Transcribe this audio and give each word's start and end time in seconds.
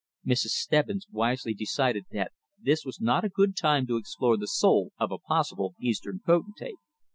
Mrs. 0.25 0.57
Stebbins 0.57 1.05
wisely 1.11 1.53
decided 1.53 2.05
that 2.11 2.31
this 2.59 2.83
was 2.85 2.99
not 2.99 3.23
a 3.23 3.29
good 3.29 3.55
time 3.55 3.85
to 3.85 3.97
explore 3.97 4.35
the 4.35 4.47
soul 4.47 4.91
of 4.99 5.11
a 5.11 5.19
possible 5.19 5.75
Eastern 5.79 6.19
potentate. 6.25 6.79